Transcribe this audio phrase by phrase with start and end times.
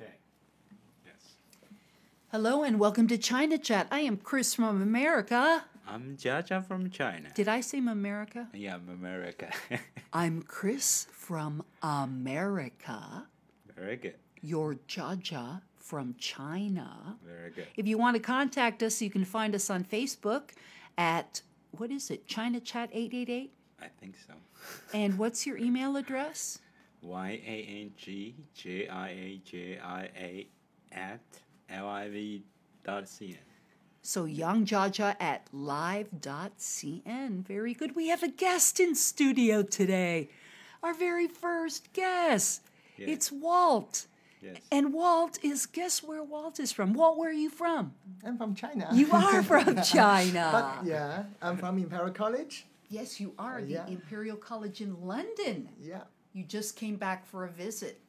[0.00, 0.12] Okay.
[1.04, 1.36] Yes.
[2.32, 3.86] Hello and welcome to China Chat.
[3.90, 5.64] I am Chris from America.
[5.86, 7.28] I'm Jaja from China.
[7.34, 8.48] Did I say America?
[8.54, 9.50] Yeah, I'm America.
[10.14, 13.26] I'm Chris from America.
[13.76, 14.14] Very good.
[14.40, 17.18] You're Jaja from China.
[17.22, 17.66] Very good.
[17.76, 20.52] If you want to contact us, you can find us on Facebook
[20.96, 21.42] at
[21.72, 22.26] what is it?
[22.26, 23.52] China Chat 888.
[23.82, 24.32] I think so.
[24.94, 26.60] And what's your email address?
[27.02, 30.46] Y A N G J I A J I A
[30.92, 31.20] at
[31.70, 32.42] L I V
[32.84, 33.36] dot C N.
[34.02, 37.46] So Young Jaja at live.cn.
[37.46, 37.94] Very good.
[37.96, 40.30] We have a guest in studio today.
[40.82, 42.62] Our very first guest.
[42.96, 43.08] Yeah.
[43.10, 44.06] It's Walt.
[44.42, 44.56] Yes.
[44.72, 46.94] And Walt is guess where Walt is from?
[46.94, 47.92] Walt, where are you from?
[48.24, 48.88] I'm from China.
[48.90, 50.48] You are from China.
[50.80, 52.64] But yeah, I'm from Imperial College.
[52.88, 53.60] yes, you are.
[53.60, 53.86] The Yeah.
[53.86, 55.68] Imperial College in London.
[55.78, 58.01] Yeah You just came back for a visit.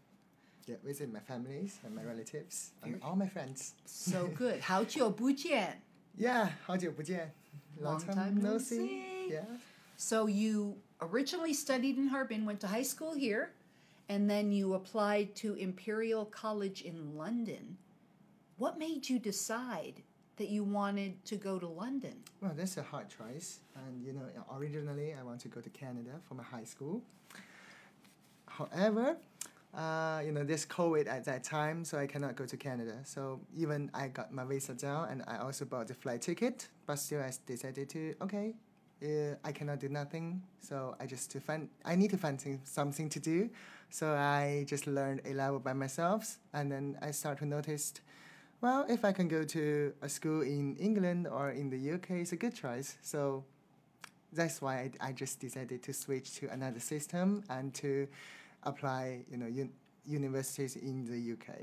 [0.66, 3.74] Yeah, visit my families and my relatives and all my friends.
[3.84, 4.60] So good.
[4.60, 5.80] 好 久不见.
[6.18, 7.32] Yeah, 好久不见.
[7.80, 8.76] Long, Long time, time no no see.
[9.28, 9.28] see.
[9.30, 9.44] Yeah.
[9.96, 13.52] So you originally studied in Harbin, went to high school here,
[14.08, 17.76] and then you applied to Imperial College in London.
[18.58, 20.02] What made you decide
[20.36, 22.14] that you wanted to go to London?
[22.40, 23.60] Well, that's a hard choice.
[23.86, 27.02] And you know, originally I want to go to Canada for my high school.
[28.57, 29.17] However,
[29.73, 32.97] uh, you know, there's COVID at that time, so I cannot go to Canada.
[33.03, 36.97] So even I got my visa down and I also bought the flight ticket, but
[36.99, 38.53] still I decided to okay,
[39.01, 40.41] uh, I cannot do nothing.
[40.59, 43.49] So I just to find I need to find thing, something to do.
[43.89, 47.93] So I just learned A level by myself, and then I start to notice
[48.61, 52.31] well, if I can go to a school in England or in the UK, it's
[52.31, 52.95] a good choice.
[53.01, 53.43] So
[54.31, 58.07] that's why I, I just decided to switch to another system and to
[58.63, 59.71] apply, you know, un-
[60.05, 61.61] universities in the UK.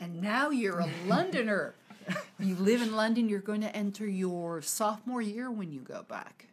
[0.00, 1.74] And now you're a Londoner.
[2.38, 6.46] you live in London, you're going to enter your sophomore year when you go back.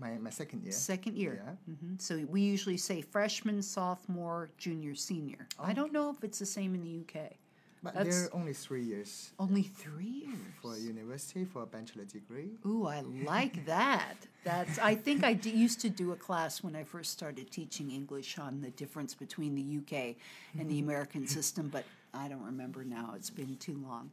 [0.00, 0.72] My, my second year.
[0.72, 1.42] Second year.
[1.46, 1.74] Yeah.
[1.74, 5.46] hmm So we usually say freshman, sophomore, junior, senior.
[5.60, 7.32] I don't know if it's the same in the UK.
[7.82, 10.38] But That's- there are only three years Only three years.
[10.60, 12.50] for university for a bachelor degree.
[12.66, 14.16] Ooh, I like that.
[14.44, 14.78] That's.
[14.78, 18.38] I think I d- used to do a class when I first started teaching English
[18.38, 20.16] on the difference between the UK
[20.58, 20.88] and the mm-hmm.
[20.90, 23.14] American system, but I don't remember now.
[23.16, 24.10] It's been too long.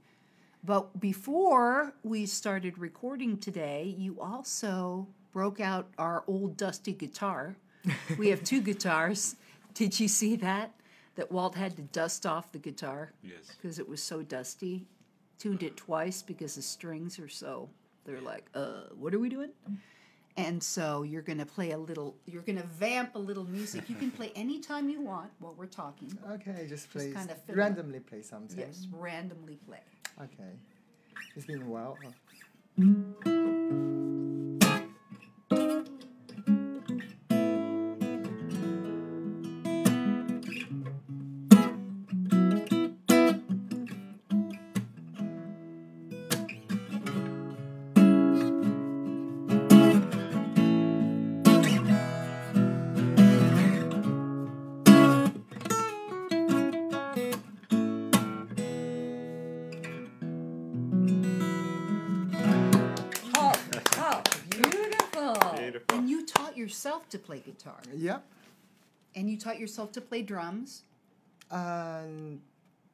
[0.63, 7.55] But before we started recording today, you also broke out our old dusty guitar.
[8.17, 9.35] We have two guitars.
[9.73, 10.71] Did you see that?
[11.17, 13.51] That Walt had to dust off the guitar Yes.
[13.55, 14.85] because it was so dusty.
[15.39, 17.69] Tuned it twice because the strings are so
[18.05, 19.49] they're like, uh, what are we doing?
[20.37, 22.15] And so you're gonna play a little.
[22.25, 23.89] You're gonna vamp a little music.
[23.89, 26.17] You can play anytime you want while we're talking.
[26.31, 28.57] Okay, just play, kinda randomly play something.
[28.57, 29.81] Yes, randomly play.
[30.21, 30.53] Okay.
[31.35, 31.97] It's been a while.
[67.09, 68.23] To play guitar, Yep.
[69.15, 70.83] and you taught yourself to play drums.
[71.51, 72.41] Um,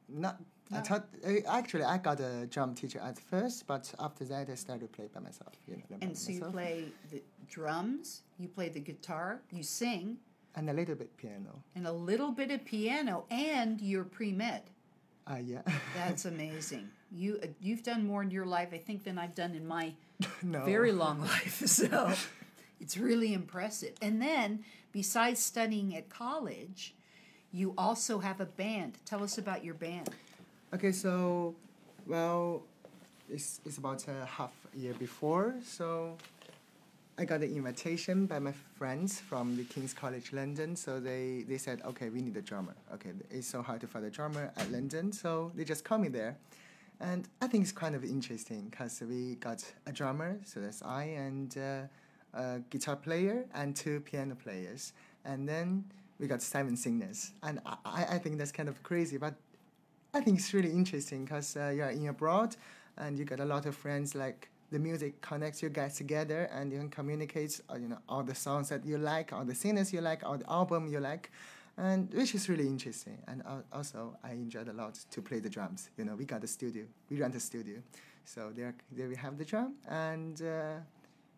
[0.08, 0.40] not.
[0.70, 0.82] I No.
[0.82, 4.90] thought uh, actually I got a drum teacher at first, but after that I started
[4.90, 5.52] to play by myself.
[5.68, 10.16] You know, And so you play the drums, you play the guitar, you sing,
[10.56, 11.62] and a little bit piano.
[11.74, 14.62] and a little bit of piano, and you're pre med.
[15.26, 15.62] Uh, yeah.
[15.96, 16.88] That's amazing.
[17.12, 19.92] You uh, you've done more in your life, I think, than I've done in my
[20.42, 20.64] no.
[20.64, 21.62] very long life.
[21.66, 22.12] So
[22.80, 23.94] it's really impressive.
[24.02, 26.94] And then, besides studying at college,
[27.52, 28.98] you also have a band.
[29.04, 30.10] Tell us about your band.
[30.74, 31.54] Okay, so,
[32.06, 32.62] well,
[33.30, 36.16] it's, it's about a half year before, so
[37.16, 40.74] I got an invitation by my friends from the King's College London.
[40.74, 42.74] So they, they said, okay, we need a drummer.
[42.92, 46.08] Okay, it's so hard to find a drummer at London, so they just called me
[46.08, 46.36] there.
[47.00, 51.04] And I think it's kind of interesting because we got a drummer, so that's I,
[51.04, 51.82] and uh,
[52.34, 54.92] a guitar player and two piano players.
[55.24, 55.84] And then
[56.18, 57.32] we got seven singers.
[57.42, 59.34] And I, I think that's kind of crazy, but
[60.12, 62.56] I think it's really interesting because uh, you're in abroad
[62.96, 66.72] and you got a lot of friends like the music connects you guys together and
[66.72, 69.92] you can communicate uh, you know all the songs that you like all the singers
[69.92, 71.30] you like all the album you like
[71.76, 73.18] and which is really interesting.
[73.26, 75.90] And al- also, I enjoyed a lot to play the drums.
[75.96, 77.78] You know, we got a studio, we rent a studio,
[78.24, 80.76] so there, there we have the drum, and uh,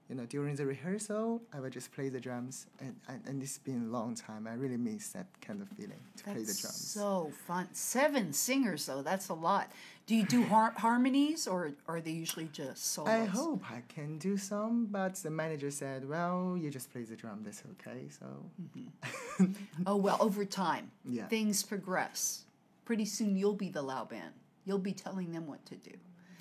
[0.08, 3.58] you know, during the rehearsal, I would just play the drums, and, and, and it's
[3.58, 4.46] been a long time.
[4.46, 6.76] I really miss that kind of feeling to play the drums.
[6.76, 7.68] so fun.
[7.72, 9.70] Seven singers, though, that's a lot.
[10.06, 13.10] Do you do har- harmonies or are they usually just solos?
[13.10, 17.16] I hope I can do some, but the manager said, "Well, you just play the
[17.16, 17.40] drum.
[17.42, 18.26] That's okay." So
[18.62, 19.52] mm-hmm.
[19.86, 21.26] Oh, well, over time, Yeah.
[21.26, 22.44] things progress.
[22.84, 24.32] Pretty soon you'll be the Lao band.
[24.64, 25.90] You'll be telling them what to do.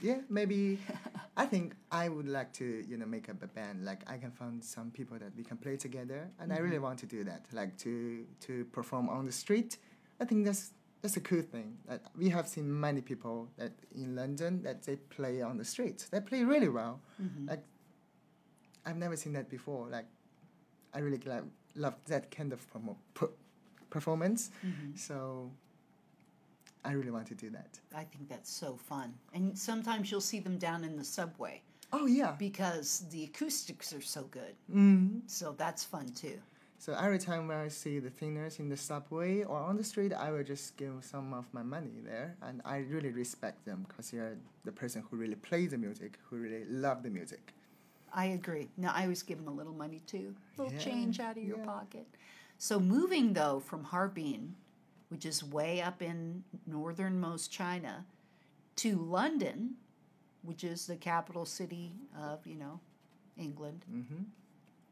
[0.02, 0.78] yeah, maybe.
[1.38, 3.84] I think I would like to, you know, make up a band.
[3.84, 6.84] Like I can find some people that we can play together, and I really mm-hmm.
[6.84, 7.46] want to do that.
[7.52, 9.78] Like to to perform on the street.
[10.22, 10.72] I think that's
[11.02, 11.78] that's a cool thing.
[11.88, 16.08] That we have seen many people that in London that they play on the street.
[16.10, 17.02] They play really well.
[17.22, 17.50] Mm-hmm.
[17.50, 17.64] Like
[18.86, 19.88] I've never seen that before.
[19.88, 20.08] Like
[20.94, 21.44] I really like
[21.76, 23.36] love that kind of promo- per-
[23.90, 24.52] performance.
[24.66, 24.96] Mm-hmm.
[24.96, 25.52] So
[26.86, 27.80] I really want to do that.
[27.96, 29.14] I think that's so fun.
[29.34, 31.62] And sometimes you'll see them down in the subway
[31.92, 32.32] Oh yeah.
[32.38, 34.56] because the acoustics are so good.
[34.74, 35.22] Mm.
[35.28, 36.40] So that's fun too.
[36.78, 40.14] So every time when I see the thinners in the subway or on the street,
[40.14, 44.12] I will just give some of my money there, and I really respect them because
[44.12, 47.54] they're the person who really play the music, who really love the music.
[48.14, 48.70] I agree.
[48.78, 51.44] Now I always give them a little money too, a little Yeah, change out of
[51.44, 51.66] your yeah.
[51.66, 52.06] pocket.
[52.58, 54.56] So moving though from Harbin,
[55.10, 58.06] which is way up in northernmost China,
[58.78, 59.76] to London,
[60.44, 62.80] which is the capital city of you know
[63.38, 63.86] England.
[63.90, 64.24] hmm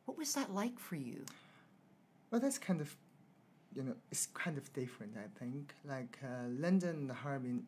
[0.05, 1.25] What was that like for you?
[2.31, 2.95] Well, that's kind of,
[3.75, 5.13] you know, it's kind of different.
[5.17, 7.63] I think like uh, London and Harbin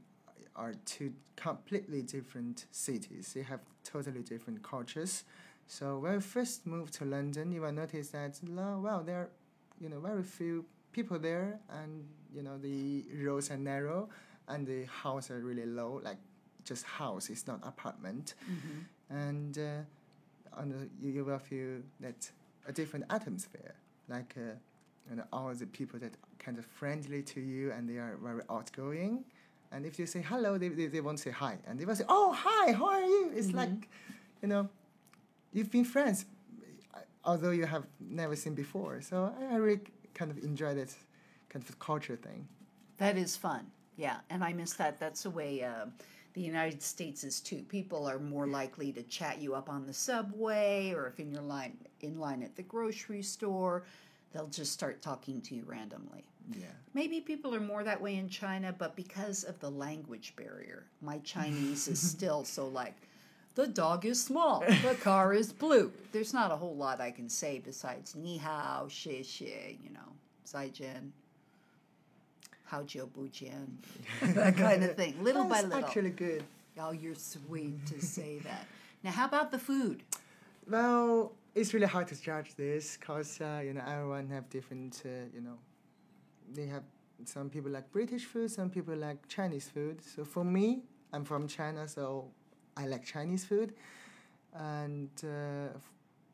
[0.55, 3.33] are two completely different cities.
[3.33, 5.23] They have totally different cultures.
[5.67, 9.29] So when I first moved to London, you will notice that well, there are,
[9.79, 10.65] you know, very few
[10.95, 11.91] people there, and
[12.35, 14.09] you know the roads are narrow,
[14.47, 16.17] and the houses are really low, like
[16.69, 17.29] just house.
[17.33, 18.35] It's not apartment,
[19.09, 22.19] and uh, on the, you, you will feel that
[22.67, 23.75] a different atmosphere,
[24.15, 24.55] like uh,
[25.09, 28.43] you know all the people that kind of friendly to you, and they are very
[28.49, 29.25] outgoing.
[29.71, 32.05] And if you say hello, they, they, they won't say hi, and they will say,
[32.07, 33.89] "Oh, hi, how are you?" It's like,
[34.41, 34.69] you know,
[35.51, 36.25] you've been friends,
[37.25, 39.01] although you have never seen before.
[39.01, 39.81] So I, I really
[40.15, 40.95] kind of enjoy this
[41.49, 42.47] kind of culture thing.
[42.97, 43.67] That is fun.
[43.97, 44.99] Yeah, and I miss that.
[44.99, 45.85] That's the way uh,
[46.33, 47.63] the United States is too.
[47.69, 51.41] People are more likely to chat you up on the subway, or if in your
[51.41, 53.83] line in line at the grocery store,
[54.33, 56.25] they'll just start talking to you randomly.
[56.51, 56.65] Yeah.
[56.93, 61.19] Maybe people are more that way in China, but because of the language barrier, my
[61.19, 62.95] Chinese is still so like.
[63.55, 64.63] The dog is small.
[64.83, 65.91] The car is blue.
[66.11, 70.09] There's not a whole lot I can say besides ni hao, xie xie, you know,
[70.45, 71.11] zai jian,
[72.65, 73.67] hao jiu bu jian,
[74.35, 75.23] that kind of thing.
[75.23, 75.85] Little by little.
[75.85, 76.43] actually good.
[76.77, 78.65] Oh, you're sweet to say that.
[79.03, 80.03] Now, how about the food?
[80.69, 85.09] Well, it's really hard to judge this because uh, you know everyone have different uh,
[85.33, 85.57] you know
[86.53, 86.83] they have
[87.23, 90.01] some people like British food, some people like Chinese food.
[90.03, 90.81] So for me,
[91.13, 92.31] I'm from China, so
[92.77, 93.73] I like Chinese food,
[94.53, 95.77] and uh,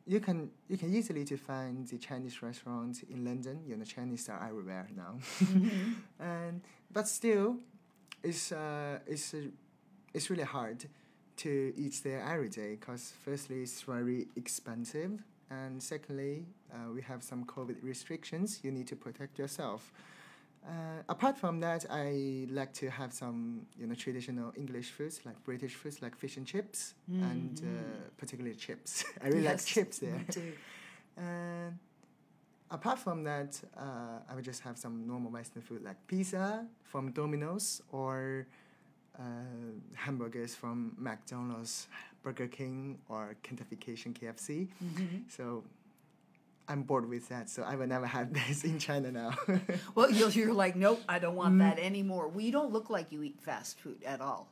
[0.08, 3.62] you can you can easily to find the Chinese restaurants in London.
[3.68, 5.16] You know, Chinese are everywhere now,
[6.20, 6.62] and
[6.92, 7.58] but still,
[8.24, 9.42] it's uh, it's uh,
[10.14, 10.86] it's really hard
[11.38, 15.24] to eat there every day because firstly it's very expensive.
[15.50, 18.60] And secondly uh, we have some covid restrictions.
[18.64, 19.92] You need to protect yourself
[20.68, 25.42] uh, apart from that i like to have some you know traditional english foods like
[25.44, 30.18] british foods like fish and chips and uh, particularly chips i really like chips there
[30.18, 30.54] Me too.
[31.18, 31.78] and
[32.72, 37.12] apart from that, uh, I would just have some normal Western food like pizza from
[37.12, 38.48] Domino's or
[39.20, 39.22] uh,
[39.94, 41.88] hamburgers from McDonald's,
[42.24, 44.68] Burger King, or Kentucky Fried Chicken KFC.
[45.28, 45.64] So
[46.72, 49.32] I'm bored with that, so I will never have this in China now.
[49.96, 52.26] Well, you're, you're like, nope, I don't want that anymore.
[52.30, 54.44] Well, you don't look like you eat fast food at all.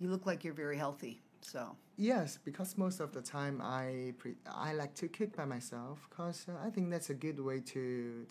[0.00, 1.20] You look like you're very healthy.
[1.40, 6.06] So, Yes, because most of the time I pre- I like to cook by myself
[6.08, 7.82] because uh, I think that's a good way to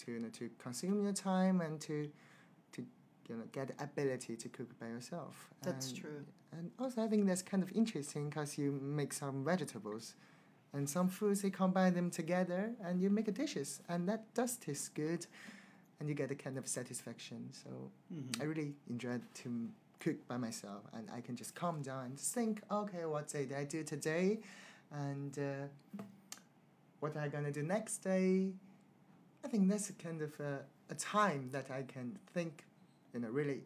[0.01, 1.95] to you know to consume your time and to
[2.73, 2.79] to
[3.29, 5.33] you know get the ability to cook by yourself.
[5.67, 6.21] That's And- true.
[6.57, 10.15] And also I think that's kind of interesting because you make some vegetables,
[10.73, 14.57] and some foods they combine them together and you make a dishes and that does
[14.57, 15.25] taste good,
[15.99, 17.49] and you get a kind of satisfaction.
[17.51, 17.69] So
[18.13, 18.41] mm-hmm.
[18.41, 19.69] I really enjoy to
[19.99, 23.63] cook by myself, and I can just calm down and think, okay, what did I
[23.63, 24.39] do today,
[24.91, 26.03] and uh,
[26.99, 28.51] what am I gonna do next day.
[29.43, 30.59] I think that's a kind of uh,
[30.89, 32.63] a time that I can think,
[33.13, 33.61] you know, really,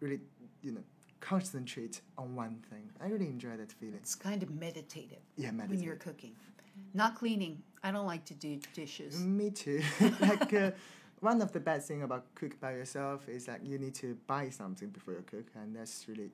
[0.00, 0.20] really,
[0.62, 0.84] you know,
[1.20, 2.90] concentrate on one thing.
[3.00, 3.96] I really enjoy that feeling.
[3.96, 5.70] It's kind of meditative Yeah, meditative.
[5.70, 6.32] when you're cooking.
[6.94, 7.62] Not cleaning.
[7.82, 9.18] I don't like to do dishes.
[9.20, 9.82] Me too.
[10.20, 10.70] like uh,
[11.20, 14.48] one of the bad thing about cook by yourself is that you need to buy
[14.50, 16.30] something before you cook, and that's really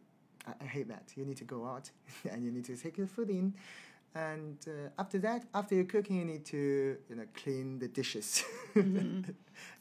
[0.46, 1.12] I, I hate that.
[1.16, 1.90] You need to go out
[2.30, 3.54] and you need to take your food in,
[4.14, 8.44] and uh, after that, after you're cooking, you need to you know clean the dishes.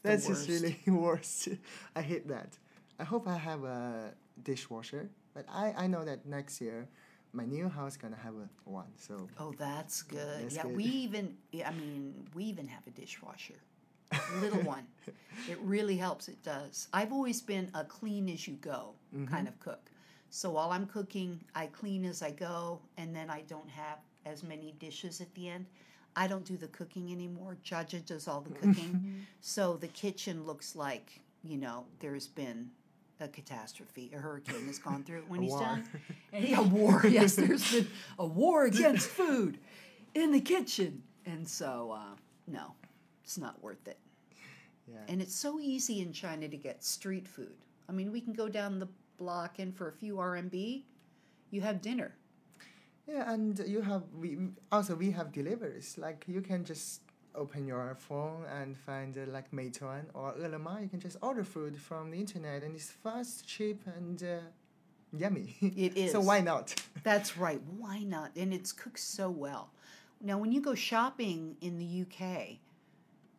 [0.04, 1.50] that's just really worst.
[1.96, 2.58] I hate that.
[3.00, 6.88] I hope I have a dishwasher, but I I know that next year.
[7.36, 10.44] My new house gonna have a one, so Oh, that's good.
[10.44, 10.76] That's yeah, good.
[10.76, 11.36] we even,
[11.66, 13.56] I mean, we even have a dishwasher,
[14.42, 14.86] little one.
[15.50, 16.28] It really helps.
[16.28, 16.88] It does.
[16.94, 19.34] I've always been a clean as you go Mm-hmm.
[19.34, 19.90] kind of cook.
[20.30, 23.98] So while I'm cooking, I clean as I go, and then I don't have
[24.28, 25.66] as many dishes at the end.
[26.16, 27.58] I don't do the cooking anymore.
[27.66, 29.26] Jaja does all the cooking.
[29.42, 32.70] so the kitchen looks like, you know, there's been
[33.20, 34.12] a catastrophe.
[34.16, 35.62] A hurricane has gone through it when A he's war.
[35.62, 35.88] done.
[36.34, 37.02] And yeah, war.
[37.08, 37.88] Yes, there's been
[38.20, 39.60] a war against food
[40.14, 41.04] in the kitchen.
[41.26, 42.16] And so, uh,
[42.48, 42.74] no,
[43.24, 43.98] it's not worth it.
[44.88, 44.98] yeah.
[45.08, 47.56] And it's so easy in China to get street food.
[47.88, 50.84] I mean, we can go down the block and for a few RMB,
[51.52, 52.16] you have dinner.
[53.08, 54.38] Yeah, and you have we
[54.72, 55.98] also we have deliveries.
[55.98, 57.02] Like you can just
[57.36, 60.84] open your phone and find uh, like Meituan or Ele.me.
[60.84, 64.38] You can just order food from the internet, and it's fast, cheap, and uh,
[65.18, 65.56] yummy.
[65.62, 66.12] It is.
[66.12, 66.76] so why not?
[67.04, 67.62] That's right.
[67.78, 68.32] Why not?
[68.36, 69.72] And it's cooked so well.
[70.22, 72.58] Now, when you go shopping in the UK,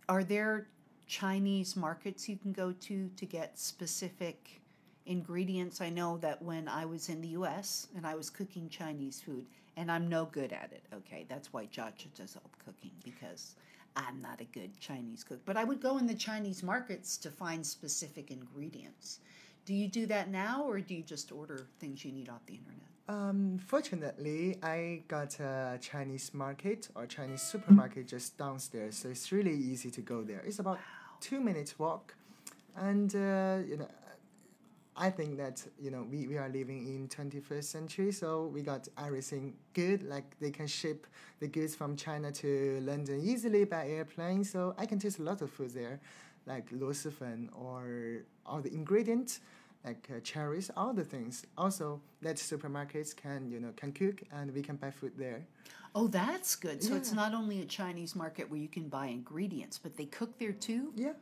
[0.08, 0.68] are there
[1.06, 4.60] Chinese markets you can go to to get specific
[5.06, 5.80] ingredients?
[5.80, 9.46] I know that when I was in the US and I was cooking Chinese food,
[9.76, 11.26] and I'm no good at it, okay?
[11.28, 13.56] That's why Jaja does all the cooking because
[13.96, 15.40] I'm not a good Chinese cook.
[15.44, 19.20] But I would go in the Chinese markets to find specific ingredients.
[19.66, 22.54] Do you do that now, or do you just order things you need off the
[22.54, 22.88] internet?
[23.08, 29.54] Um, fortunately, I got a Chinese market or Chinese supermarket just downstairs, so it's really
[29.54, 30.42] easy to go there.
[30.46, 30.80] It's about
[31.20, 32.14] two minutes walk,
[32.76, 33.88] and uh, you know,
[34.96, 38.86] I think that you know we, we are living in 21st century, so we got
[38.96, 40.02] everything good.
[40.02, 41.06] Like they can ship
[41.40, 44.44] the goods from China to London easily by airplane.
[44.44, 46.00] So I can taste a lot of food there,
[46.46, 49.40] like lucifer or all the ingredients,
[49.84, 51.44] like uh, cherries, all the things.
[51.58, 55.44] Also, that supermarkets can you know can cook and we can buy food there.
[55.96, 56.82] Oh, that's good.
[56.82, 56.98] So yeah.
[56.98, 60.52] it's not only a Chinese market where you can buy ingredients, but they cook there
[60.52, 60.92] too.
[60.96, 61.12] Yeah.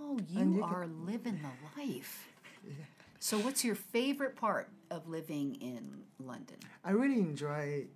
[0.00, 1.06] Oh, you, you are can...
[1.06, 2.28] living the life.
[2.64, 2.74] Yeah.
[3.24, 6.56] So, what's your favorite part of living in London?
[6.84, 7.86] I really enjoy,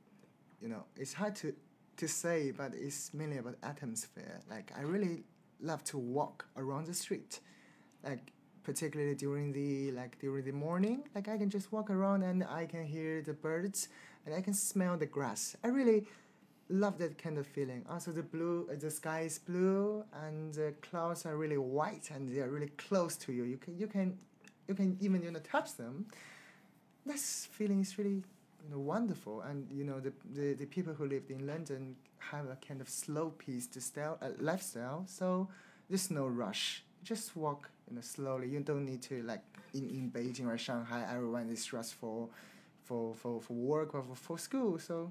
[0.63, 1.53] you know, it's hard to,
[1.97, 4.39] to say, but it's mainly about atmosphere.
[4.49, 5.25] Like I really
[5.61, 7.41] love to walk around the street,
[8.05, 8.31] like
[8.63, 11.09] particularly during the like during the morning.
[11.13, 13.89] Like I can just walk around and I can hear the birds
[14.27, 15.57] and I can smell the grass.
[15.65, 16.07] I really
[16.69, 17.85] love that kind of feeling.
[17.91, 22.29] Also, the blue, uh, the sky is blue and the clouds are really white and
[22.29, 23.43] they are really close to you.
[23.43, 24.19] You can you can
[24.69, 26.07] you can even you know touch them.
[27.05, 28.23] This feeling is really
[28.65, 29.43] you know wonderful.
[29.43, 32.89] And you know the, the, the people who lived in london have a kind of
[32.89, 35.05] slow paced style uh, lifestyle.
[35.07, 35.49] So
[35.89, 36.83] there's no rush.
[37.05, 38.49] Just walk you know slowly.
[38.49, 39.43] You don't need to like
[39.75, 42.29] in, in beijing or shanghai everyone is rushed for
[42.85, 44.79] for, for, for work or for, for school.
[44.79, 45.11] So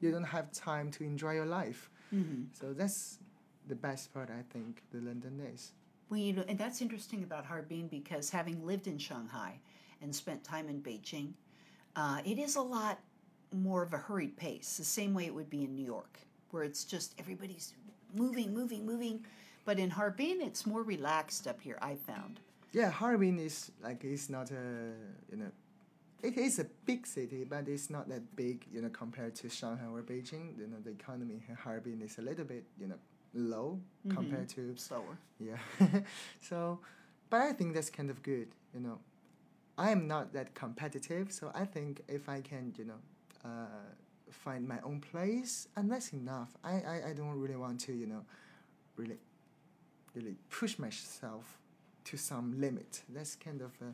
[0.00, 1.90] you don't have time to enjoy your life.
[2.14, 2.44] Mm-hmm.
[2.58, 3.18] so that's
[3.66, 5.72] the best part i think the london is
[6.10, 9.58] Well, you know, and that's interesting about Harbin because having lived in Shanghai
[10.00, 11.32] and spent time in Beijing,
[11.96, 12.98] uh, it is a lot
[13.52, 16.18] more of a hurried pace, the same way it would be in New York,
[16.50, 17.74] where it's just everybody's
[18.14, 19.24] moving, moving, moving.
[19.64, 22.40] But in Harbin, it's more relaxed up here, I found.
[22.72, 24.92] Yeah, Harbin is like it's not a
[25.30, 25.50] you know,
[26.22, 29.86] it is a big city, but it's not that big you know compared to Shanghai
[29.86, 30.58] or Beijing.
[30.58, 32.96] You know, the economy in Harbin is a little bit you know
[33.38, 35.18] low compared to Slower.
[35.38, 35.56] yeah.
[36.40, 36.80] so,
[37.30, 38.48] but I think that's kind of good.
[38.74, 38.98] You know,
[39.76, 43.00] I am not that competitive, so I think if I can you know,
[43.44, 43.66] uh,
[44.30, 46.56] find my own place, and that's enough.
[46.64, 48.24] I, I I don't really want to you know,
[48.96, 49.18] really,
[50.14, 51.58] really push myself
[52.04, 53.02] to some limit.
[53.08, 53.92] That's kind of, uh,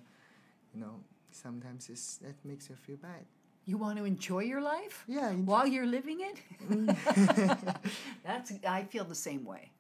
[0.72, 3.24] you know, sometimes it's, that makes you feel bad.
[3.66, 5.30] You want to enjoy your life Yeah.
[5.30, 6.37] enjoy- while you're living it?
[8.25, 9.71] That's I feel the same way.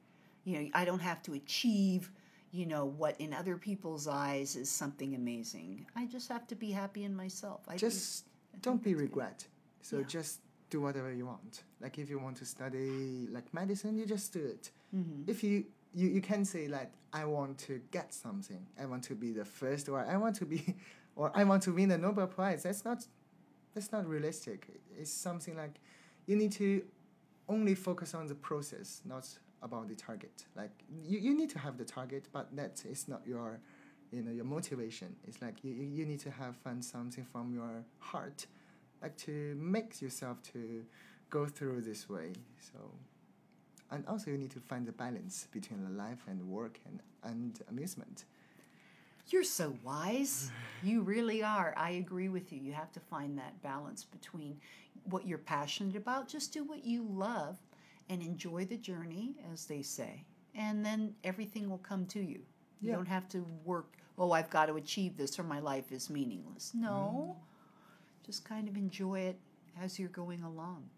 [0.44, 2.10] You know, I don't have to achieve,
[2.50, 5.86] you know, what in other people's eyes is something amazing.
[5.96, 7.60] I just have to be happy in myself.
[7.66, 9.10] I think- just I don't be that's good.
[9.10, 9.46] regret.
[9.82, 10.04] So Yeah.
[10.06, 11.64] just do whatever you want.
[11.80, 14.70] Like if you want to study like medicine, you just do it.
[14.94, 15.28] Mhm.
[15.28, 18.66] If you you, you can say like I want to get something.
[18.80, 20.74] I want to be the first, or I want to be,
[21.16, 22.64] or I want to win the Nobel Prize.
[22.64, 23.06] That's not,
[23.74, 24.68] that's not realistic.
[24.98, 25.80] It's something like,
[26.26, 26.82] you need to
[27.48, 29.26] only focus on the process, not
[29.62, 30.44] about the target.
[30.56, 30.70] Like
[31.02, 33.60] you, you need to have the target, but that is not your,
[34.10, 35.16] you know, your motivation.
[35.26, 38.46] It's like you, you need to have find something from your heart,
[39.02, 40.84] like to make yourself to
[41.30, 42.32] go through this way.
[42.60, 42.78] So
[43.90, 48.24] and also you need to find the balance between life and work and, and amusement.
[49.28, 50.50] You're so wise.
[50.82, 51.72] You really are.
[51.76, 52.60] I agree with you.
[52.60, 54.58] You have to find that balance between
[55.04, 57.58] what you're passionate about, just do what you love
[58.08, 60.24] and enjoy the journey, as they say.
[60.54, 62.40] And then everything will come to you.
[62.80, 62.96] You Yeah.
[62.96, 66.72] don't have to work, oh, I've got to achieve this or my life is meaningless.
[66.74, 67.36] No.
[67.36, 68.26] Mm-hmm.
[68.26, 69.38] Just kind of enjoy it
[69.80, 70.88] as you're going along.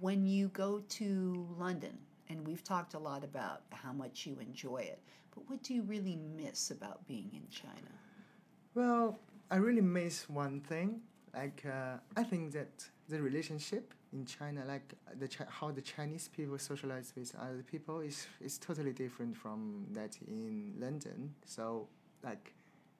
[0.00, 4.78] When you go to London, and we've talked a lot about how much you enjoy
[4.78, 5.00] it,
[5.34, 7.92] but what do you really miss about being in China?
[8.74, 9.18] Well,
[9.50, 11.00] I really miss one thing.
[11.34, 16.58] Like uh, I think that the relationship in China, like the how the Chinese people
[16.58, 21.34] socialize with other people, is is totally different from that in London.
[21.44, 21.88] So
[22.22, 22.52] like.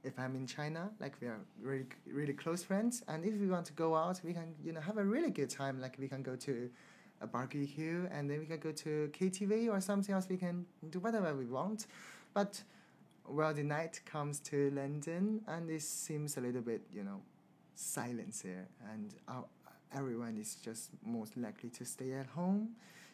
[0.04, 3.66] If I'm in China, like we are really really close friends, and if we want
[3.66, 5.80] to go out, we can you know have a really good time.
[5.80, 6.70] Like we can go to
[7.20, 10.28] a barbecue, and then we can go to KTV or something else.
[10.28, 11.86] We can do whatever we want,
[12.34, 12.62] but
[13.28, 17.20] well, the night comes to London, and it seems a little bit, you know,
[17.74, 19.44] silence here, and our,
[19.94, 22.70] everyone is just most likely to stay at home.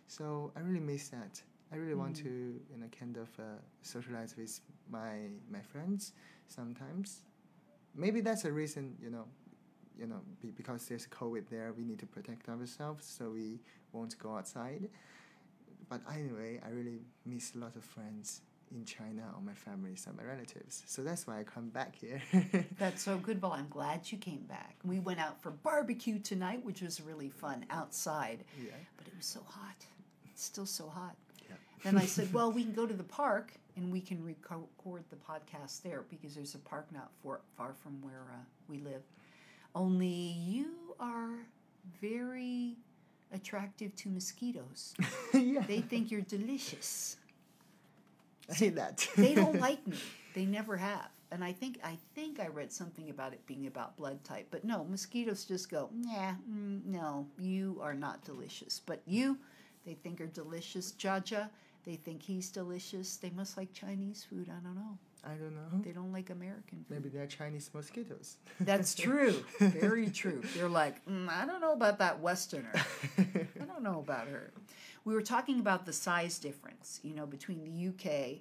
[0.08, 1.40] So I really miss that.
[1.72, 2.22] I really want Mm.
[2.24, 3.42] to, you know, kind of uh,
[3.82, 6.12] socialize with my my friends
[6.48, 7.22] sometimes.
[7.94, 9.26] Maybe that's a reason, you know,
[10.02, 13.60] you know, be, because there's COVID there, we need to protect ourselves, so we
[13.92, 14.88] won't go outside.
[15.88, 18.40] But anyway, I really miss a lot of friends
[18.74, 20.82] in China or my family, some of my relatives.
[20.86, 22.20] So that's why I come back here.
[22.78, 23.40] That's so good.
[23.42, 24.76] Well, I'm glad you came back.
[24.82, 28.70] We went out for barbecue tonight, which was really fun outside, yeah.
[28.96, 29.76] but it was so hot.
[30.24, 31.16] It's still so hot.
[31.48, 31.56] Yeah.
[31.84, 35.16] Then I said, well, we can go to the park and we can record the
[35.16, 39.02] podcast there because there's a park not for, far from where uh, we live.
[39.74, 41.30] Only you are
[42.00, 42.76] very
[43.32, 44.94] attractive to mosquitoes.
[45.34, 45.64] yeah.
[45.66, 47.16] They think you're delicious.
[48.50, 49.06] I hate that.
[49.16, 49.96] they don't like me.
[50.34, 51.08] They never have.
[51.30, 54.48] And I think I think I read something about it being about blood type.
[54.50, 58.80] But no, mosquitoes just go, nah, mm, no, you are not delicious.
[58.84, 59.38] But you,
[59.86, 60.92] they think are delicious.
[60.92, 61.48] Jaja,
[61.84, 63.16] they think he's delicious.
[63.16, 64.50] They must like Chinese food.
[64.50, 64.98] I don't know.
[65.24, 65.82] I don't know.
[65.84, 66.90] They don't like American food.
[66.90, 68.38] Maybe they're Chinese mosquitoes.
[68.60, 69.44] That's true.
[69.60, 70.42] Very true.
[70.56, 72.72] They're like, mm, I don't know about that Westerner.
[73.18, 74.52] I don't know about her.
[75.04, 78.40] We were talking about the size difference, you know, between the UK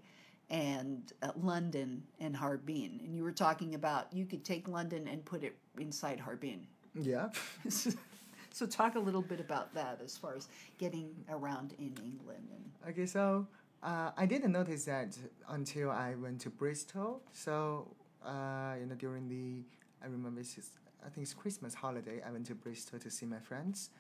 [0.50, 3.00] and uh, London and Harbin.
[3.04, 6.65] And you were talking about you could take London and put it inside Harbin.
[6.96, 7.30] yeah.
[7.70, 12.89] so talk a little bit about that as far as getting around in England and
[12.89, 13.48] Okay, so
[13.84, 15.17] uh, I didn't notice that
[15.50, 17.22] until I went to Bristol.
[17.34, 17.88] So
[18.26, 19.63] uh, you know, during the
[20.04, 20.72] I remember it's just,
[21.06, 22.22] I think it's Christmas holiday.
[22.28, 23.91] I went to Bristol to see my friends,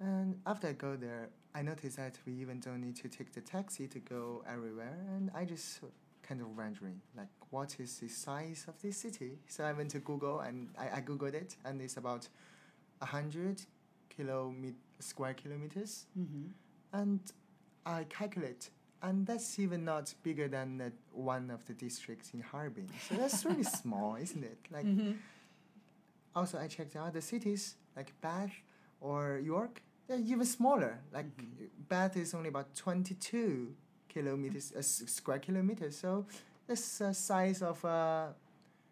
[0.00, 3.40] and after I go there, I noticed that we even don't need to take the
[3.40, 4.96] taxi to go everywhere.
[5.14, 5.80] And I just
[6.22, 9.38] kind of wondering like, what is the size of this city?
[9.46, 12.28] So I went to Google and I, I googled it, and it's about
[13.02, 13.62] hundred
[14.16, 16.46] kilomet- square kilometers mm-hmm.
[16.92, 17.20] and
[17.84, 18.70] I calculate,
[19.06, 22.88] and that's even not bigger than the, one of the districts in Harbin.
[23.08, 24.58] So that's really small, isn't it?
[24.70, 25.12] Like Mm-hmm.
[26.34, 28.52] also, I checked out the cities like Bath
[29.00, 29.82] or York.
[30.06, 30.98] They're even smaller.
[31.12, 31.26] Like
[31.88, 33.74] Bath is only about twenty-two
[34.08, 35.96] kilometers, uh, square kilometers.
[35.98, 36.26] So
[36.66, 38.28] that's the size of uh,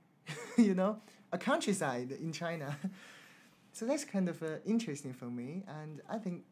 [0.59, 0.99] you know,
[1.33, 2.77] a countryside in China.
[3.73, 6.43] so that's kind of uh, interesting for me, and I think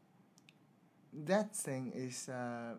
[1.26, 2.74] that thing is uh,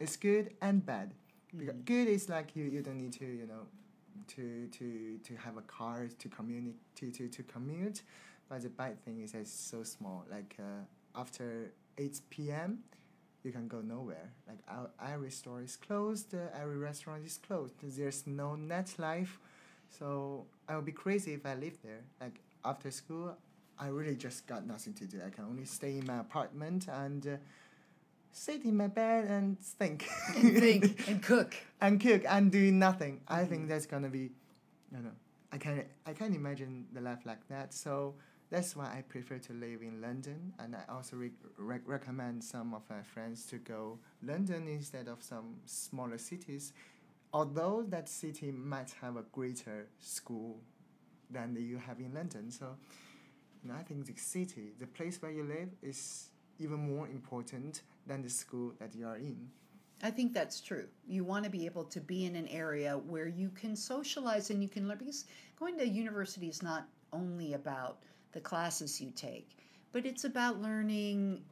[0.00, 1.12] is good and bad.
[1.56, 1.84] Because Mhm.
[1.84, 3.66] good is like you, you don't need to you know
[4.28, 8.02] to to to have a car to commute to, to, to commute,
[8.48, 10.24] but the bad thing is that it's so small.
[10.30, 10.84] Like uh,
[11.20, 12.84] after eight p.m.
[13.44, 14.30] You can go nowhere.
[14.46, 16.32] Like our, every store is closed.
[16.32, 17.74] Uh, every restaurant is closed.
[17.82, 19.38] There's no nightlife,
[19.90, 22.02] so I would be crazy if I live there.
[22.20, 23.36] Like after school,
[23.78, 25.20] I really just got nothing to do.
[25.26, 27.36] I can only stay in my apartment and uh,
[28.32, 30.08] sit in my bed and think.
[30.36, 31.54] and think and cook.
[31.80, 33.20] and cook and do nothing.
[33.28, 33.48] I Mhm.
[33.48, 34.32] think that's gonna be,
[34.90, 35.12] you know,
[35.52, 37.72] I can I can't imagine the life like that.
[37.74, 38.14] So
[38.50, 42.74] that's why I prefer to live in London, and I also re- rec- recommend some
[42.74, 46.72] of my friends to go London instead of some smaller cities.
[47.32, 50.60] Although that city might have a greater school
[51.30, 52.76] than you have in London, so
[53.62, 56.28] you know, I think the city, the place where you live, is
[56.62, 59.36] even more important than the school that you are in.
[60.02, 60.86] I think that's true.
[61.06, 64.62] You want to be able to be in an area where you can socialize and
[64.62, 65.26] you can learn because
[65.58, 67.98] going to university is not only about
[68.32, 69.56] the classes you take,
[69.92, 71.42] but it's about learning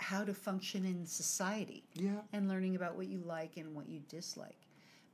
[0.00, 2.20] how to function in society Yeah.
[2.32, 4.58] and learning about what you like and what you dislike.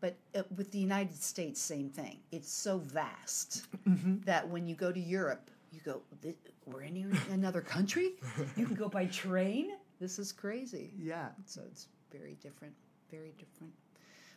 [0.01, 2.19] But uh, with the United States, same thing.
[2.33, 3.67] It's so vast
[4.25, 6.35] that when you go to Europe, you go, "Thi-
[6.67, 8.13] we're in another country?
[8.57, 9.71] You can go by train?
[10.01, 10.93] This is crazy.
[10.99, 11.29] Yeah.
[11.47, 12.75] So it's very different,
[13.11, 13.73] very different.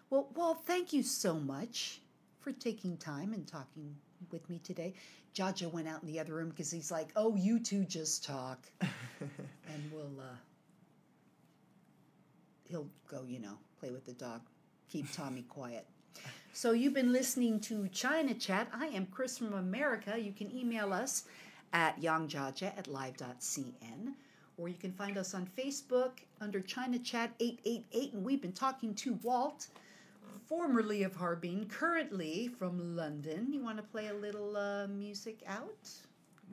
[0.09, 2.01] Well, well, thank you so much
[2.39, 3.95] for taking time and talking
[4.31, 4.93] with me today.
[5.33, 8.59] Jaja went out in the other room because he's like, "Oh, you two just talk,"
[8.81, 10.35] and we'll uh,
[12.65, 14.41] he'll go, you know, play with the dog,
[14.89, 15.87] keep Tommy quiet.
[16.55, 18.67] So you've been listening to China Chat.
[18.71, 20.19] I am Chris from America.
[20.19, 21.23] You can email us
[21.73, 24.13] at yangjaja at live.cn
[24.57, 28.13] or you can find us on Facebook under China Chat 888.
[28.13, 29.65] And we've been talking to Walt,
[30.47, 33.51] formerly of Harbin, currently from London.
[33.51, 35.89] You want to play a little uh, music out?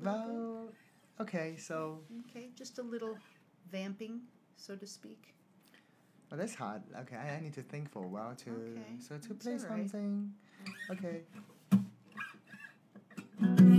[0.03, 0.71] Well,
[1.21, 1.99] okay, so
[2.31, 3.19] Okay, just a little
[3.71, 4.23] vamping,
[4.57, 5.35] so to speak.
[6.31, 6.83] Well, that's hard.
[7.01, 9.61] Okay, I, I need to think for a while to Okay, so to play right.
[9.61, 10.33] something.
[10.91, 11.23] Okay.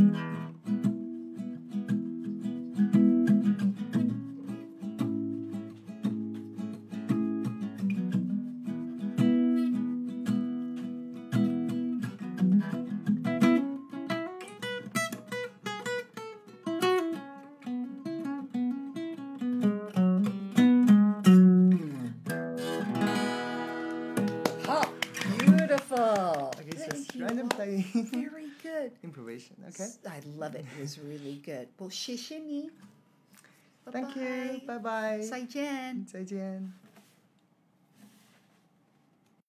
[30.41, 30.65] love it.
[30.77, 31.67] It was really good.
[31.79, 32.69] Well, shishimi.
[33.85, 33.91] Bye-bye.
[33.91, 34.67] Thank you.
[34.67, 35.21] Bye bye.
[35.21, 36.09] Zai Jian.
[36.09, 36.71] Zai Jian.